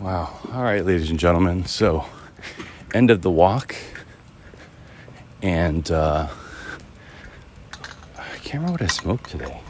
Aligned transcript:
Wow. 0.00 0.38
All 0.52 0.62
right, 0.62 0.84
ladies 0.86 1.10
and 1.10 1.18
gentlemen. 1.18 1.66
So, 1.66 2.04
end 2.94 3.10
of 3.10 3.22
the 3.22 3.32
walk. 3.32 3.74
And 5.42 5.90
uh, 5.90 6.28
I 8.16 8.36
can't 8.36 8.62
remember 8.62 8.72
what 8.72 8.82
I 8.82 8.86
smoked 8.86 9.28
today. 9.28 9.60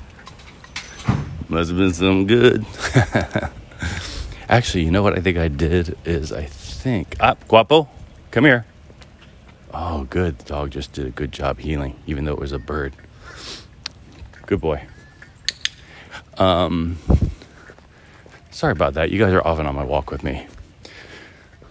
Must 1.48 1.70
have 1.70 1.78
been 1.78 1.94
some 1.94 2.26
good. 2.26 2.66
Actually, 4.50 4.84
you 4.84 4.90
know 4.90 5.02
what 5.02 5.16
I 5.16 5.22
think 5.22 5.38
I 5.38 5.48
did 5.48 5.96
is 6.04 6.30
I 6.30 6.44
think. 6.44 7.16
Ah, 7.20 7.36
Guapo, 7.48 7.88
come 8.30 8.44
here. 8.44 8.66
Oh, 9.72 10.04
good. 10.04 10.40
The 10.40 10.44
dog 10.44 10.70
just 10.72 10.92
did 10.92 11.06
a 11.06 11.10
good 11.10 11.32
job 11.32 11.58
heeling, 11.58 11.96
even 12.06 12.26
though 12.26 12.34
it 12.34 12.38
was 12.38 12.52
a 12.52 12.58
bird. 12.58 12.94
Good 14.44 14.60
boy. 14.60 14.84
Um, 16.36 16.98
sorry 18.58 18.72
about 18.72 18.94
that. 18.94 19.12
You 19.12 19.20
guys 19.20 19.32
are 19.32 19.46
often 19.46 19.66
on 19.66 19.76
my 19.76 19.84
walk 19.84 20.10
with 20.10 20.24
me. 20.24 20.48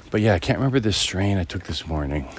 But 0.10 0.22
yeah, 0.22 0.36
I 0.36 0.40
can't 0.40 0.58
remember 0.58 0.80
this 0.80 0.96
strain 0.96 1.38
I 1.38 1.44
took 1.44 1.64
this 1.64 1.86
morning. 1.86 2.30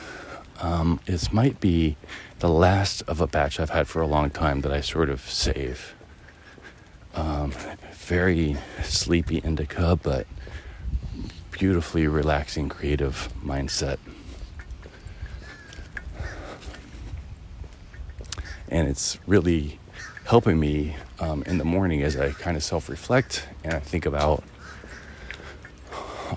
Um, 0.63 1.01
this 1.05 1.31
might 1.31 1.61
be 1.61 1.99
the 2.39 2.49
last 2.49 3.03
of 3.03 3.21
a 3.21 3.27
batch 3.27 3.61
I've 3.61 3.69
had 3.69 3.89
for 3.89 4.01
a 4.01 4.07
long 4.07 4.31
time 4.31 4.63
that 4.63 4.73
I 4.73 4.81
sort 4.81 5.11
of 5.11 5.21
save. 5.21 5.95
Um, 7.15 7.53
very 7.93 8.57
sleepy 8.83 9.37
indica, 9.37 9.97
but 10.03 10.27
beautifully 11.51 12.07
relaxing, 12.07 12.71
creative 12.71 13.29
mindset. 13.45 13.99
And 18.71 18.89
it's 18.89 19.19
really 19.27 19.79
helping 20.29 20.61
me 20.61 20.95
um, 21.21 21.43
in 21.45 21.57
the 21.57 21.65
morning 21.65 22.03
as 22.03 22.15
I 22.15 22.33
kind 22.33 22.55
of 22.55 22.63
self 22.63 22.91
reflect 22.91 23.49
and 23.65 23.73
I 23.73 23.81
think 23.81 24.05
about 24.05 24.45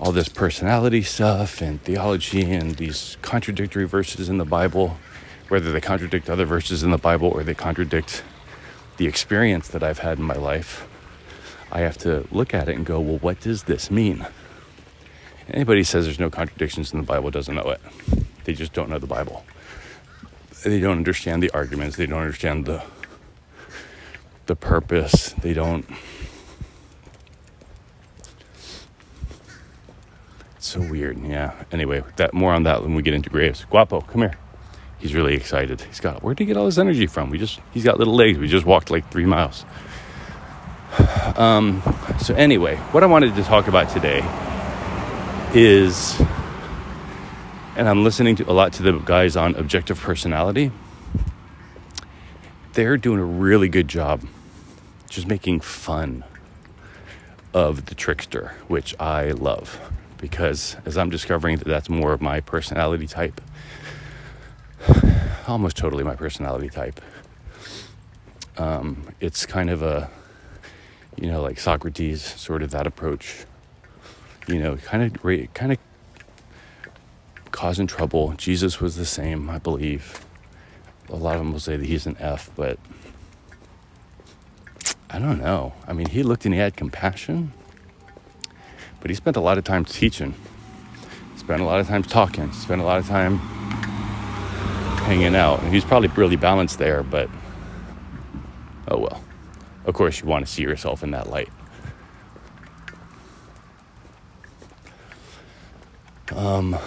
all 0.00 0.12
this 0.12 0.30
personality 0.30 1.02
stuff 1.02 1.60
and 1.60 1.78
theology 1.82 2.50
and 2.50 2.76
these 2.76 3.18
contradictory 3.20 3.86
verses 3.86 4.30
in 4.30 4.38
the 4.38 4.46
Bible, 4.46 4.96
whether 5.48 5.70
they 5.70 5.80
contradict 5.80 6.30
other 6.30 6.46
verses 6.46 6.82
in 6.82 6.90
the 6.90 6.96
Bible 6.96 7.28
or 7.28 7.44
they 7.44 7.52
contradict 7.52 8.24
the 8.96 9.06
experience 9.06 9.68
that 9.68 9.82
I've 9.82 9.98
had 9.98 10.18
in 10.18 10.24
my 10.24 10.36
life. 10.36 10.88
I 11.70 11.80
have 11.80 11.98
to 11.98 12.26
look 12.30 12.54
at 12.54 12.70
it 12.70 12.76
and 12.76 12.86
go, 12.86 12.98
well, 12.98 13.18
what 13.18 13.40
does 13.40 13.64
this 13.64 13.90
mean? 13.90 14.26
Anybody 15.50 15.84
says 15.84 16.06
there's 16.06 16.18
no 16.18 16.30
contradictions 16.30 16.94
in 16.94 16.98
the 16.98 17.06
Bible 17.06 17.30
doesn't 17.30 17.54
know 17.54 17.68
it. 17.68 17.80
They 18.44 18.54
just 18.54 18.72
don't 18.72 18.88
know 18.88 18.98
the 18.98 19.06
Bible. 19.06 19.44
They 20.64 20.80
don't 20.80 20.96
understand 20.96 21.42
the 21.42 21.50
arguments. 21.50 21.96
They 21.96 22.06
don't 22.06 22.20
understand 22.20 22.64
the 22.64 22.82
the 24.46 24.56
purpose. 24.56 25.34
They 25.40 25.52
don't. 25.52 25.84
It's 30.56 30.66
so 30.66 30.80
weird. 30.80 31.18
Yeah. 31.24 31.64
Anyway, 31.70 32.02
that 32.16 32.34
more 32.34 32.52
on 32.52 32.62
that 32.64 32.82
when 32.82 32.94
we 32.94 33.02
get 33.02 33.14
into 33.14 33.30
graves. 33.30 33.64
Guapo, 33.70 34.00
come 34.00 34.22
here. 34.22 34.38
He's 34.98 35.14
really 35.14 35.34
excited. 35.34 35.80
He's 35.80 36.00
got. 36.00 36.22
Where 36.22 36.34
did 36.34 36.44
he 36.44 36.46
get 36.46 36.56
all 36.56 36.66
this 36.66 36.78
energy 36.78 37.06
from? 37.06 37.30
We 37.30 37.38
just. 37.38 37.60
He's 37.72 37.84
got 37.84 37.98
little 37.98 38.14
legs. 38.14 38.38
We 38.38 38.48
just 38.48 38.66
walked 38.66 38.90
like 38.90 39.10
three 39.10 39.26
miles. 39.26 39.64
Um. 41.36 41.82
So 42.20 42.34
anyway, 42.34 42.76
what 42.92 43.02
I 43.02 43.06
wanted 43.06 43.34
to 43.36 43.42
talk 43.42 43.66
about 43.66 43.88
today 43.88 44.18
is, 45.54 46.20
and 47.74 47.88
I'm 47.88 48.04
listening 48.04 48.36
to 48.36 48.50
a 48.50 48.52
lot 48.52 48.74
to 48.74 48.82
the 48.82 48.98
guys 48.98 49.34
on 49.34 49.54
objective 49.54 49.98
personality 49.98 50.70
they're 52.72 52.96
doing 52.96 53.18
a 53.18 53.24
really 53.24 53.68
good 53.68 53.88
job 53.88 54.22
just 55.08 55.26
making 55.26 55.60
fun 55.60 56.24
of 57.52 57.86
the 57.86 57.94
trickster, 57.94 58.54
which 58.68 58.98
I 58.98 59.32
love 59.32 59.78
because 60.16 60.76
as 60.86 60.96
I'm 60.96 61.10
discovering 61.10 61.58
that 61.58 61.66
that's 61.66 61.88
more 61.88 62.12
of 62.12 62.22
my 62.22 62.40
personality 62.40 63.06
type, 63.06 63.40
almost 65.46 65.76
totally 65.76 66.04
my 66.04 66.14
personality 66.16 66.70
type. 66.70 67.00
Um, 68.56 69.04
it's 69.20 69.44
kind 69.44 69.68
of 69.68 69.82
a, 69.82 70.10
you 71.16 71.26
know, 71.26 71.42
like 71.42 71.58
Socrates, 71.58 72.22
sort 72.22 72.62
of 72.62 72.70
that 72.70 72.86
approach. 72.86 73.44
You 74.48 74.58
know, 74.58 74.76
kind 74.76 75.02
of, 75.02 75.22
kind 75.54 75.72
of 75.72 75.78
causing 77.50 77.86
trouble. 77.86 78.34
Jesus 78.36 78.80
was 78.80 78.96
the 78.96 79.04
same, 79.04 79.50
I 79.50 79.58
believe 79.58 80.24
a 81.08 81.16
lot 81.16 81.34
of 81.34 81.40
them 81.40 81.52
will 81.52 81.60
say 81.60 81.76
that 81.76 81.86
he's 81.86 82.06
an 82.06 82.16
F, 82.18 82.50
but 82.56 82.78
I 85.10 85.18
don't 85.18 85.40
know. 85.40 85.74
I 85.86 85.92
mean, 85.92 86.08
he 86.08 86.22
looked 86.22 86.44
and 86.46 86.54
he 86.54 86.60
had 86.60 86.76
compassion, 86.76 87.52
but 89.00 89.10
he 89.10 89.14
spent 89.14 89.36
a 89.36 89.40
lot 89.40 89.58
of 89.58 89.64
time 89.64 89.84
teaching, 89.84 90.34
spent 91.36 91.60
a 91.60 91.64
lot 91.64 91.80
of 91.80 91.88
time 91.88 92.02
talking, 92.02 92.50
spent 92.52 92.80
a 92.80 92.84
lot 92.84 92.98
of 92.98 93.06
time 93.06 93.38
hanging 95.04 95.34
out. 95.34 95.60
And 95.62 95.72
he's 95.72 95.84
probably 95.84 96.08
really 96.08 96.36
balanced 96.36 96.78
there, 96.78 97.02
but 97.02 97.28
oh 98.88 98.98
well. 98.98 99.22
Of 99.84 99.94
course, 99.94 100.20
you 100.20 100.26
want 100.26 100.46
to 100.46 100.52
see 100.52 100.62
yourself 100.62 101.02
in 101.02 101.10
that 101.10 101.28
light. 101.28 101.50
Um, 106.34 106.78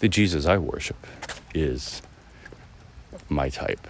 the 0.00 0.08
Jesus 0.08 0.44
I 0.44 0.58
worship 0.58 1.06
is 1.54 2.02
my 3.32 3.48
type. 3.48 3.86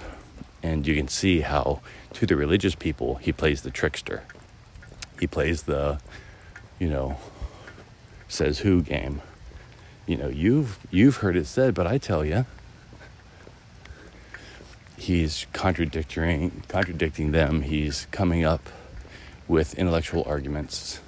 And 0.63 0.87
you 0.87 0.95
can 0.95 1.09
see 1.09 1.41
how, 1.41 1.81
to 2.15 2.27
the 2.27 2.37
religious 2.37 2.75
people, 2.75 3.17
he 3.17 3.33
plays 3.33 3.63
the 3.63 3.71
trickster. 3.71 4.23
He 5.19 5.27
plays 5.27 5.65
the, 5.65 6.01
you 6.79 6.89
know, 6.89 7.19
says 8.29 8.61
who 8.61 8.83
game. 8.83 9.23
You 10.07 10.17
know, 10.17 10.29
you've 10.29 10.79
you've 10.91 11.17
heard 11.17 11.37
it 11.37 11.47
said, 11.47 11.75
but 11.75 11.87
I 11.87 11.99
tell 11.99 12.25
you, 12.25 12.45
he's 14.97 15.47
contradicting 15.53 16.63
contradicting 16.69 17.33
them. 17.33 17.63
He's 17.63 18.07
coming 18.11 18.45
up 18.45 18.69
with 19.47 19.75
intellectual 19.75 20.25
arguments. 20.27 21.01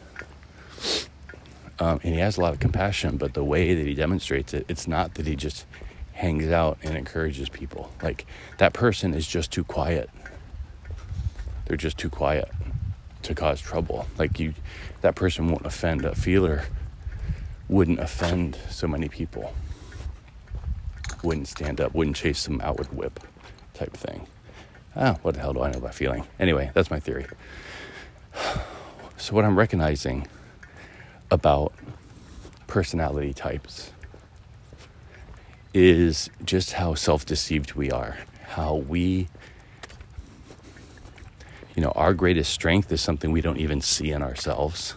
Um, 1.80 1.98
and 2.04 2.14
he 2.14 2.20
has 2.20 2.36
a 2.36 2.40
lot 2.40 2.52
of 2.52 2.60
compassion, 2.60 3.16
but 3.16 3.34
the 3.34 3.42
way 3.42 3.74
that 3.74 3.84
he 3.84 3.94
demonstrates 3.94 4.54
it, 4.54 4.64
it's 4.68 4.86
not 4.86 5.14
that 5.14 5.26
he 5.26 5.34
just 5.34 5.66
hangs 6.14 6.50
out 6.50 6.78
and 6.82 6.96
encourages 6.96 7.48
people. 7.48 7.92
Like 8.02 8.26
that 8.58 8.72
person 8.72 9.14
is 9.14 9.26
just 9.26 9.52
too 9.52 9.64
quiet. 9.64 10.08
They're 11.66 11.76
just 11.76 11.98
too 11.98 12.10
quiet 12.10 12.50
to 13.22 13.34
cause 13.34 13.60
trouble. 13.60 14.06
Like 14.18 14.40
you 14.40 14.54
that 15.02 15.14
person 15.14 15.48
won't 15.48 15.66
offend 15.66 16.04
a 16.04 16.14
feeler 16.14 16.64
wouldn't 17.68 17.98
offend 17.98 18.58
so 18.68 18.86
many 18.86 19.08
people. 19.08 19.54
Wouldn't 21.22 21.48
stand 21.48 21.80
up, 21.80 21.94
wouldn't 21.94 22.16
chase 22.16 22.44
them 22.44 22.60
out 22.60 22.78
with 22.78 22.92
whip 22.92 23.20
type 23.72 23.96
thing. 23.96 24.26
Ah, 24.94 25.16
what 25.22 25.34
the 25.34 25.40
hell 25.40 25.52
do 25.52 25.62
I 25.62 25.70
know 25.70 25.78
about 25.78 25.94
feeling? 25.94 26.26
Anyway, 26.38 26.70
that's 26.74 26.90
my 26.90 27.00
theory. 27.00 27.26
So 29.16 29.34
what 29.34 29.44
I'm 29.44 29.56
recognizing 29.56 30.28
about 31.30 31.72
personality 32.66 33.32
types 33.32 33.90
is 35.74 36.30
just 36.44 36.74
how 36.74 36.94
self 36.94 37.26
deceived 37.26 37.74
we 37.74 37.90
are. 37.90 38.16
How 38.46 38.76
we, 38.76 39.28
you 41.74 41.82
know, 41.82 41.90
our 41.90 42.14
greatest 42.14 42.52
strength 42.52 42.92
is 42.92 43.00
something 43.00 43.32
we 43.32 43.40
don't 43.40 43.58
even 43.58 43.80
see 43.80 44.12
in 44.12 44.22
ourselves. 44.22 44.94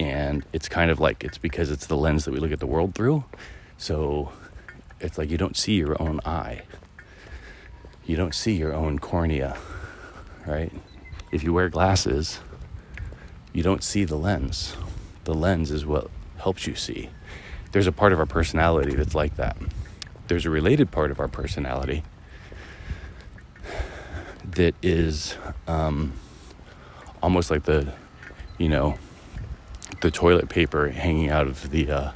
And 0.00 0.44
it's 0.52 0.68
kind 0.68 0.90
of 0.90 0.98
like 0.98 1.22
it's 1.22 1.38
because 1.38 1.70
it's 1.70 1.86
the 1.86 1.96
lens 1.96 2.24
that 2.24 2.32
we 2.32 2.40
look 2.40 2.50
at 2.50 2.60
the 2.60 2.66
world 2.66 2.94
through. 2.94 3.24
So 3.76 4.32
it's 4.98 5.18
like 5.18 5.30
you 5.30 5.36
don't 5.36 5.56
see 5.56 5.74
your 5.74 6.00
own 6.02 6.20
eye, 6.24 6.62
you 8.06 8.16
don't 8.16 8.34
see 8.34 8.54
your 8.54 8.72
own 8.72 8.98
cornea, 8.98 9.58
right? 10.46 10.72
If 11.30 11.42
you 11.42 11.52
wear 11.52 11.68
glasses, 11.68 12.40
you 13.52 13.62
don't 13.62 13.82
see 13.82 14.04
the 14.04 14.16
lens. 14.16 14.76
The 15.24 15.34
lens 15.34 15.70
is 15.70 15.84
what 15.84 16.10
helps 16.38 16.66
you 16.66 16.74
see 16.74 17.10
there's 17.74 17.88
a 17.88 17.92
part 17.92 18.12
of 18.12 18.20
our 18.20 18.26
personality 18.26 18.94
that's 18.94 19.16
like 19.16 19.34
that. 19.34 19.56
There's 20.28 20.46
a 20.46 20.50
related 20.50 20.92
part 20.92 21.10
of 21.10 21.18
our 21.18 21.26
personality 21.26 22.04
that 24.44 24.76
is 24.80 25.36
um, 25.66 26.12
almost 27.20 27.50
like 27.50 27.64
the, 27.64 27.92
you 28.58 28.68
know, 28.68 28.96
the 30.02 30.12
toilet 30.12 30.48
paper 30.48 30.90
hanging 30.90 31.30
out 31.30 31.48
of 31.48 31.70
the, 31.70 31.90
uh, 31.90 32.12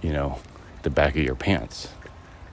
you 0.00 0.12
know, 0.12 0.38
the 0.84 0.90
back 0.90 1.16
of 1.16 1.24
your 1.24 1.34
pants, 1.34 1.88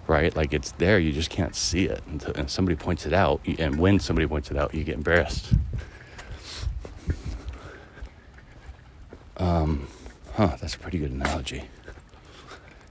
right? 0.08 0.36
Like 0.36 0.52
it's 0.52 0.72
there, 0.72 0.98
you 0.98 1.12
just 1.12 1.30
can't 1.30 1.56
see 1.56 1.86
it. 1.86 2.02
And 2.08 2.50
somebody 2.50 2.76
points 2.76 3.06
it 3.06 3.14
out, 3.14 3.40
and 3.60 3.78
when 3.78 4.00
somebody 4.00 4.28
points 4.28 4.50
it 4.50 4.58
out, 4.58 4.74
you 4.74 4.84
get 4.84 4.96
embarrassed. 4.96 5.54
Um, 9.38 9.88
huh, 10.34 10.58
that's 10.60 10.74
a 10.74 10.80
pretty 10.80 10.98
good 10.98 11.12
analogy 11.12 11.66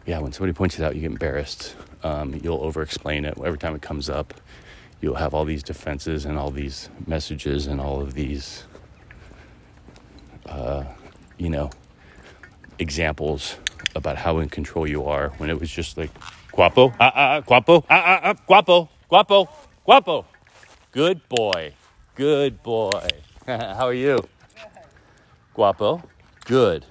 yeah, 0.09 0.21
when 0.21 0.33
somebody 0.33 0.55
points 0.55 0.79
it 0.79 0.83
out, 0.83 0.95
you 0.95 1.03
get 1.03 1.11
embarrassed. 1.11 1.77
Um, 2.03 2.41
you'll 2.43 2.63
over 2.63 2.81
explain 2.81 3.27
it. 3.27 3.37
Every 3.45 3.59
time 3.59 3.75
it 3.75 3.83
comes 3.83 4.09
up, 4.09 4.33
you'll 5.03 5.17
have 5.17 5.35
all 5.35 5.45
these 5.45 5.63
defenses 5.63 6.25
and 6.25 6.39
all 6.39 6.51
these 6.51 6.89
messages 7.07 7.67
and 7.67 7.79
all 7.79 8.01
of 8.01 8.15
these 8.15 8.65
uh, 10.47 10.85
you 11.37 11.51
know, 11.51 11.69
examples 12.79 13.57
about 13.95 14.17
how 14.17 14.39
in 14.39 14.49
control 14.49 14.87
you 14.87 15.05
are 15.05 15.29
when 15.37 15.51
it 15.51 15.61
was 15.61 15.71
just 15.71 15.99
like, 15.99 16.11
guapo, 16.53 16.89
ah, 16.99 17.13
ah, 17.15 17.37
ah, 17.37 17.41
guapo, 17.41 17.85
ah, 17.91 18.03
ah, 18.07 18.21
ah, 18.25 18.35
guapo, 18.47 18.89
guapo, 19.11 19.49
guapo. 19.85 20.25
Good 20.91 21.29
boy. 21.29 21.75
Good 22.15 22.63
boy. 22.63 23.09
how 23.47 23.87
are 23.87 23.93
you? 23.93 24.17
Good. 24.17 24.29
Guapo. 25.53 26.03
Good. 26.47 26.87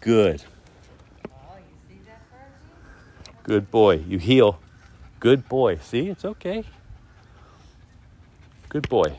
Good. 0.00 0.44
Good 3.42 3.70
boy. 3.70 3.96
You 4.06 4.18
heel. 4.18 4.58
Good 5.18 5.48
boy. 5.48 5.78
See, 5.78 6.08
it's 6.08 6.24
okay. 6.24 6.64
Good 8.68 8.88
boy. 8.88 9.18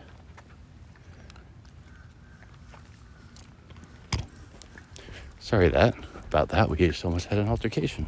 Sorry 5.40 5.70
that 5.70 5.96
about 6.32 6.50
that. 6.50 6.70
We 6.70 6.78
just 6.78 7.04
almost 7.04 7.28
had 7.28 7.38
an 7.40 7.50
altercation. 7.50 8.06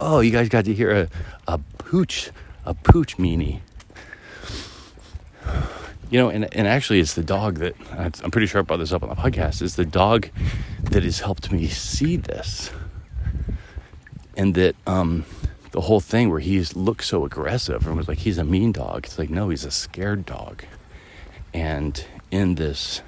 Oh, 0.00 0.18
you 0.18 0.32
guys 0.32 0.48
got 0.48 0.64
to 0.64 0.74
hear 0.74 0.90
a, 0.90 1.08
a 1.46 1.58
pooch, 1.78 2.30
a 2.64 2.74
pooch 2.74 3.16
meanie. 3.18 3.60
You 6.10 6.18
know, 6.18 6.28
and, 6.28 6.52
and 6.52 6.66
actually, 6.66 6.98
it's 6.98 7.14
the 7.14 7.22
dog 7.22 7.58
that 7.58 7.76
I'm 7.96 8.30
pretty 8.32 8.48
sure 8.48 8.60
I 8.60 8.62
brought 8.62 8.78
this 8.78 8.92
up 8.92 9.02
on 9.02 9.08
the 9.08 9.14
podcast. 9.14 9.62
It's 9.62 9.76
the 9.76 9.84
dog 9.84 10.28
that 10.82 11.04
has 11.04 11.20
helped 11.20 11.52
me 11.52 11.68
see 11.68 12.16
this, 12.16 12.70
and 14.36 14.54
that 14.54 14.76
um, 14.86 15.24
the 15.72 15.82
whole 15.82 16.00
thing 16.00 16.30
where 16.30 16.40
he's 16.40 16.76
looked 16.76 17.04
so 17.04 17.24
aggressive 17.24 17.86
and 17.86 17.96
was 17.96 18.08
like 18.08 18.18
he's 18.18 18.38
a 18.38 18.44
mean 18.44 18.72
dog. 18.72 19.06
It's 19.06 19.18
like 19.18 19.30
no, 19.30 19.48
he's 19.48 19.64
a 19.64 19.70
scared 19.70 20.26
dog, 20.26 20.64
and 21.52 22.04
in 22.30 22.56
this 22.56 23.02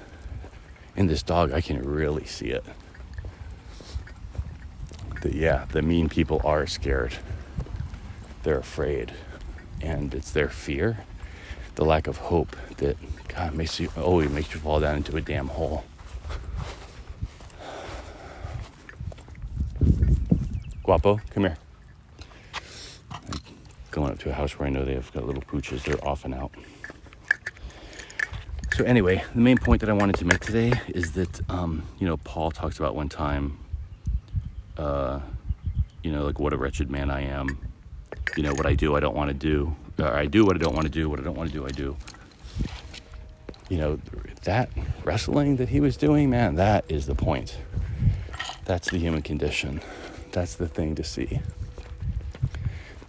in 0.95 1.07
this 1.07 1.23
dog, 1.23 1.51
I 1.51 1.61
can 1.61 1.83
really 1.83 2.25
see 2.25 2.49
it 2.49 2.65
that 5.21 5.35
yeah, 5.35 5.65
the 5.71 5.81
mean 5.81 6.09
people 6.09 6.41
are 6.43 6.65
scared. 6.67 7.15
They're 8.43 8.59
afraid. 8.59 9.13
And 9.81 10.13
it's 10.13 10.31
their 10.31 10.49
fear, 10.49 10.99
the 11.75 11.85
lack 11.85 12.07
of 12.07 12.17
hope 12.17 12.55
that 12.77 12.97
God 13.27 13.53
makes 13.53 13.79
you 13.79 13.89
always 13.95 14.29
makes 14.29 14.53
you 14.53 14.59
fall 14.59 14.79
down 14.79 14.97
into 14.97 15.15
a 15.15 15.21
damn 15.21 15.49
hole. 15.49 15.83
Guapo, 20.87 21.19
come 21.31 21.43
here. 21.43 21.57
I'm 23.11 23.21
going 23.91 24.13
up 24.13 24.19
to 24.19 24.29
a 24.29 24.33
house 24.33 24.57
where 24.57 24.69
I 24.69 24.71
know 24.71 24.85
they 24.85 24.93
have 24.93 25.11
got 25.11 25.25
little 25.25 25.41
pooches. 25.41 25.83
They're 25.83 26.01
off 26.07 26.23
and 26.23 26.33
out. 26.33 26.51
So 28.73 28.85
anyway, 28.85 29.21
the 29.35 29.41
main 29.41 29.57
point 29.57 29.81
that 29.81 29.89
I 29.89 29.93
wanted 29.93 30.15
to 30.15 30.25
make 30.25 30.39
today 30.39 30.71
is 30.87 31.11
that 31.11 31.41
um, 31.51 31.83
you 31.99 32.07
know 32.07 32.15
Paul 32.15 32.51
talks 32.51 32.79
about 32.79 32.95
one 32.95 33.09
time 33.09 33.59
uh, 34.77 35.19
you 36.03 36.13
know, 36.13 36.23
like 36.23 36.39
what 36.39 36.53
a 36.53 36.57
wretched 36.57 36.89
man 36.89 37.11
I 37.11 37.23
am. 37.23 37.59
You 38.37 38.43
know, 38.43 38.53
what 38.53 38.65
I 38.65 38.73
do, 38.73 38.95
I 38.95 39.01
don't 39.01 39.15
want 39.15 39.27
to 39.27 39.33
do. 39.33 39.75
Or 39.99 40.13
I 40.13 40.25
do 40.25 40.45
what 40.45 40.55
I 40.55 40.59
don't 40.59 40.73
want 40.73 40.85
to 40.85 40.91
do. 40.91 41.09
What 41.09 41.19
I 41.19 41.23
don't 41.23 41.35
want 41.35 41.51
to 41.51 41.53
do, 41.53 41.65
I 41.65 41.69
do. 41.69 41.97
You 43.67 43.77
know, 43.77 43.99
that 44.43 44.69
wrestling 45.03 45.57
that 45.57 45.67
he 45.67 45.81
was 45.81 45.97
doing, 45.97 46.29
man, 46.29 46.55
that 46.55 46.85
is 46.87 47.07
the 47.07 47.15
point. 47.15 47.57
That's 48.63 48.89
the 48.89 48.99
human 48.99 49.21
condition. 49.21 49.81
That's 50.37 50.53
the 50.53 50.67
thing 50.67 50.93
to 50.93 51.03
see. 51.03 51.41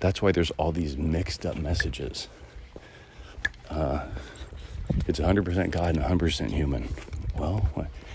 That's 0.00 0.22
why 0.22 0.32
there's 0.32 0.50
all 0.52 0.72
these 0.72 0.96
mixed 0.96 1.44
up 1.44 1.58
messages. 1.58 2.26
Uh, 3.68 4.06
it's 5.06 5.20
100% 5.20 5.70
God 5.70 5.94
and 5.94 6.06
100% 6.06 6.50
human. 6.52 6.88
Well, 7.36 7.68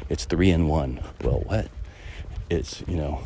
it's 0.09 0.25
three 0.25 0.49
in 0.49 0.67
one. 0.67 0.99
Well, 1.23 1.41
what? 1.45 1.67
It's, 2.49 2.81
you 2.87 2.95
know, 2.95 3.21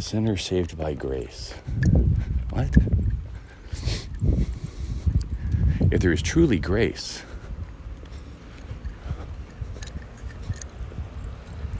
Sinner 0.00 0.36
saved 0.36 0.76
by 0.76 0.92
grace. 0.92 1.54
What? 2.50 2.76
If 5.90 6.00
there 6.00 6.12
is 6.12 6.20
truly 6.20 6.58
grace, 6.58 7.22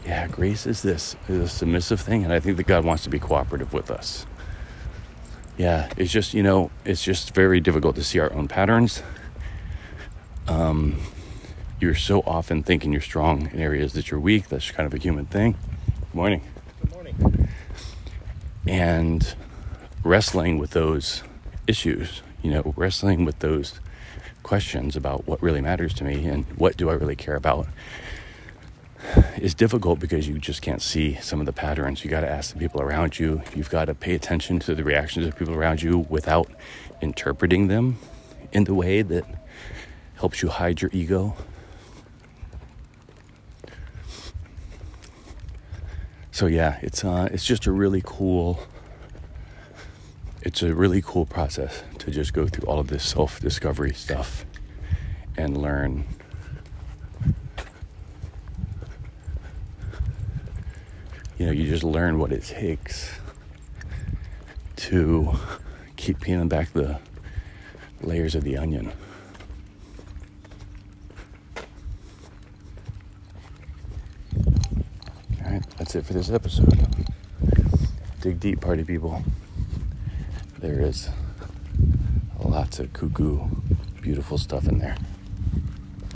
yeah, 0.07 0.26
grace 0.37 0.67
is 0.67 0.83
this 0.83 1.17
is 1.29 1.41
a 1.41 1.49
submissive 1.49 1.99
thing, 2.01 2.23
and 2.23 2.33
I 2.33 2.39
think 2.41 2.59
that 2.59 2.67
God 2.67 2.85
wants 2.85 3.03
to 3.05 3.11
be 3.11 3.19
cooperative 3.19 3.73
with 3.73 3.91
us. 3.91 4.27
Yeah, 5.57 5.91
it's 5.97 6.13
just 6.13 6.35
you 6.35 6.43
know, 6.43 6.71
it's 6.85 7.03
just 7.03 7.35
very 7.35 7.59
difficult 7.59 7.97
to 7.97 8.05
see 8.05 8.19
our 8.19 8.31
own 8.33 8.47
patterns. 8.47 9.03
Um, 10.47 11.01
you're 11.81 11.95
so 11.95 12.21
often 12.21 12.63
thinking 12.63 12.93
you're 12.93 13.01
strong 13.01 13.51
in 13.51 13.61
areas 13.61 13.95
that 13.95 14.11
you're 14.11 14.21
weak. 14.21 14.49
That's 14.49 14.71
kind 14.71 14.87
of 14.87 14.93
a 14.95 14.99
human 14.99 15.27
thing. 15.27 15.57
Good 16.01 16.15
morning 16.15 16.43
Good 16.81 16.93
morning. 16.93 17.49
and 18.69 19.35
wrestling 20.05 20.59
with 20.59 20.71
those 20.71 21.23
issues, 21.67 22.23
you 22.43 22.51
know, 22.51 22.75
wrestling 22.77 23.25
with 23.25 23.39
those 23.41 23.81
questions 24.43 24.95
about 24.95 25.27
what 25.27 25.43
really 25.43 25.61
matters 25.61 25.93
to 25.95 26.05
me 26.05 26.27
and 26.27 26.45
what 26.57 26.77
do 26.77 26.89
I 26.89 26.93
really 26.93 27.17
care 27.17 27.35
about 27.35 27.67
is 29.39 29.55
difficult 29.55 29.99
because 29.99 30.29
you 30.29 30.39
just 30.39 30.63
can't 30.63 30.83
see 30.83 31.15
some 31.17 31.41
of 31.41 31.47
the 31.47 31.53
patterns. 31.53 32.05
You 32.05 32.11
got 32.11 32.21
to 32.21 32.31
ask 32.31 32.53
the 32.53 32.59
people 32.59 32.81
around 32.81 33.19
you. 33.19 33.43
You've 33.55 33.71
got 33.71 33.87
to 33.87 33.95
pay 33.95 34.15
attention 34.15 34.59
to 34.61 34.75
the 34.75 34.85
reactions 34.85 35.27
of 35.27 35.37
people 35.37 35.55
around 35.55 35.83
you 35.83 36.07
without 36.09 36.51
interpreting 37.01 37.69
them 37.69 37.99
in 38.53 38.65
the 38.65 38.75
way 38.75 39.03
that 39.03 39.25
helps 40.17 40.43
you 40.43 40.49
hide 40.49 40.81
your 40.81 40.91
ego. 40.93 41.37
so 46.37 46.45
yeah, 46.45 46.79
it's 46.83 47.03
uh, 47.03 47.31
it's 47.33 47.47
just 47.47 47.65
a 47.65 47.73
really 47.73 48.03
cool. 48.05 48.61
It's 50.43 50.63
a 50.63 50.75
really 50.75 51.01
cool 51.01 51.25
process 51.25 51.83
to 51.99 52.11
just 52.11 52.35
go 52.35 52.47
through 52.47 52.69
all 52.69 52.79
of 52.79 52.89
this 52.89 53.05
self 53.05 53.41
discovery 53.41 53.95
stuff 53.95 54.45
and 55.39 55.57
learn. 55.57 56.05
You 61.39 61.47
know, 61.47 61.53
you 61.53 61.69
just 61.69 61.85
learn 61.85 62.19
what 62.19 62.33
it 62.33 62.43
takes 62.43 63.11
to 64.77 65.35
keep 65.97 66.21
peeling 66.21 66.49
back 66.49 66.73
the 66.73 66.99
layers 68.01 68.35
of 68.35 68.43
the 68.43 68.57
onion. 68.57 68.91
All 75.45 75.53
right, 75.53 75.63
that's 75.77 75.95
it 75.95 76.07
for 76.07 76.15
this 76.15 76.31
episode. 76.31 76.87
Dig 78.23 78.41
deep, 78.41 78.63
party 78.63 78.85
people. 78.85 79.23
There 80.59 80.81
is 80.81 81.11
lots 82.43 82.79
of 82.79 82.93
cuckoo, 82.95 83.47
beautiful 84.01 84.39
stuff 84.39 84.67
in 84.69 84.79
there. 84.79 84.97